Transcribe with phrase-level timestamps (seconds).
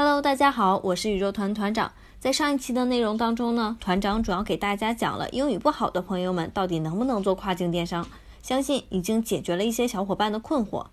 [0.00, 1.90] Hello，大家好，我是宇宙团团长。
[2.20, 8.06] 在上一期的内容当中呢，团长主要给大家讲了英语不好的朋友们到底能不能做跨境电商，
[8.40, 10.86] 相信已经解决了一些小伙伴的困惑。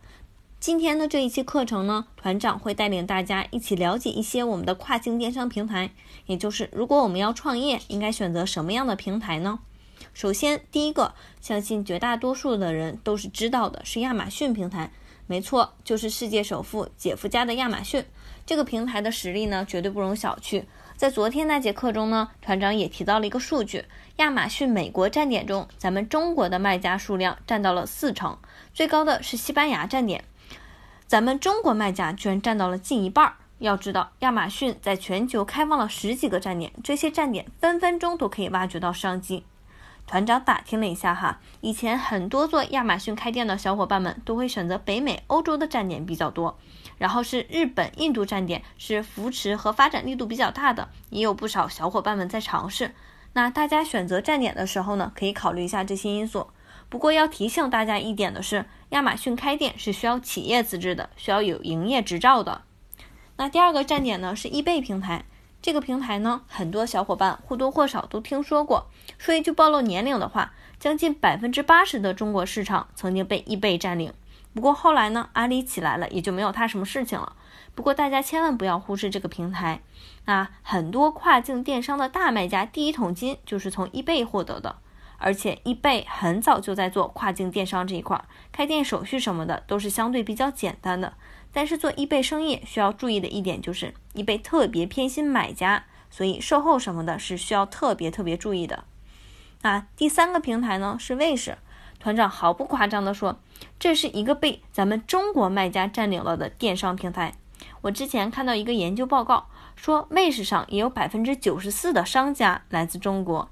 [0.60, 5.92] 今天的这一期课程呢，团长会带领大家一起了解一些我们的跨境电商平台，
[6.26, 9.60] 也就是如果我们要创业，应该选择什么样的平台呢？
[10.16, 14.90] 首先，第一个，相信绝大多数的人都是知道的，是亚马逊平台。
[15.28, 18.06] 没错，就是世界首富姐夫家的亚马逊。
[18.46, 20.64] 这个平台的实力呢，绝对不容小觑。
[20.96, 23.86] 在昨天那节课中呢，团长也提到了一个数据：
[24.18, 28.38] 亚马逊美国站点中，咱们中国的卖家数量占到了四成，
[28.74, 30.24] 最高的是西班牙站点，
[31.08, 33.34] 咱们中国卖家居然占到了近一半。
[33.60, 39.44] 要知道，亚马逊在全球开放了十几个站点，这些站点分分钟都可以挖掘到商机。
[40.08, 46.58] 团长打听了一下哈，以前很多做亚马逊开店的小伙伴们都会选择北美、欧洲的站点比较多，
[46.98, 52.94] 然后是日本、印度站点是扶持和发展力度比较大的，也有不少小伙伴们在尝试。
[53.34, 56.48] 那大家选择站点的时候呢，可以考虑一下这些因素。
[56.88, 62.62] 不过要提醒大家一点的是，亚马逊开店是需要企业资质的，需要有营业执照的。
[63.38, 65.26] 那第二个站点呢是易贝平台。
[65.66, 68.86] 这个平台呢，很多小伙伴或多或少都听说过。
[69.18, 74.14] 说一句暴露年龄的话，将近百分之八十的中国市场曾经被易贝占领。
[74.54, 77.36] 不过后来呢，阿里起来了，也就没有它什么事情了。
[77.74, 79.82] 不过大家千万不要忽视这个平台。
[80.26, 84.76] 啊，很多跨境电商的大卖家第一桶金就是从易贝获得的。
[85.18, 91.14] 而且易贝很早就在做跨境电商这一块，开店手续什么的都是相对比较简单的。
[91.52, 98.84] 但是做易贝生意需要注意的一点就是，易贝特别偏心买家，所以售后什么的是需要特别特别注意的。
[99.62, 101.58] 那第三个平台呢是卫士，
[101.98, 103.40] 团长毫不夸张的说，
[103.80, 107.34] 这是一个被咱们中国卖家占领了的电商平台。
[107.82, 113.50] 我之前看到一个研究报告，说卫士上也有百分之九十四的商家来自中国。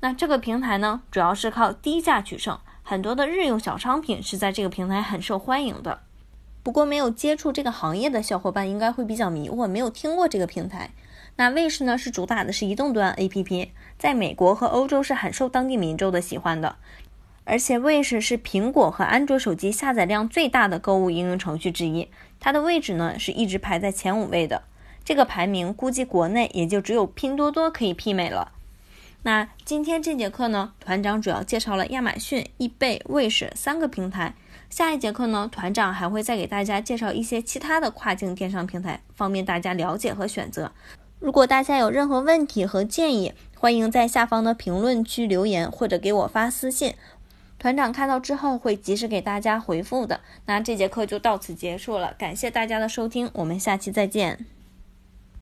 [0.00, 6.00] 那这个平台呢，主要是靠低价取胜，很多的日用小商品是在这个平台很受欢迎的。
[6.62, 10.90] 不过没有接触这个行业的小伙伴应该会比较迷惑，没有听过这个平台。
[11.36, 13.68] 那卫士呢是主打的是移动端 APP，
[13.98, 16.76] 在美国和欧洲是很受当地民众的喜欢的。
[17.44, 22.08] 而且卫士是苹果和安卓手机下载量最大的购物应用程序之一，
[22.40, 24.64] 它的位置呢是一直排在前五位的。
[25.04, 28.52] 这个排名估计国内也就只有拼多多可以媲美了。
[29.26, 34.36] 那今天这节课呢，团长主要介绍了亚马逊、易贝、卫士三个平台。
[34.70, 40.70] 下一节课呢，团长还会再给大家介绍一些其他的跨境电商平台，方便大家了解和选择。
[41.18, 46.94] 如果大家有任何问题和建议，欢迎在下方的评论区留言或者给我发私信，
[47.58, 50.20] 团长看到之后会及时给大家回复的。
[50.44, 54.46] 那这节课就到此结束了，感谢大家的收听，我们下期再见。